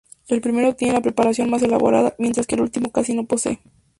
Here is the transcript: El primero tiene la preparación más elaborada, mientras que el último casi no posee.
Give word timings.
El 0.27 0.41
primero 0.41 0.73
tiene 0.75 0.95
la 0.95 1.01
preparación 1.01 1.51
más 1.51 1.61
elaborada, 1.61 2.15
mientras 2.17 2.47
que 2.47 2.55
el 2.55 2.61
último 2.61 2.91
casi 2.91 3.13
no 3.13 3.25
posee. 3.27 3.59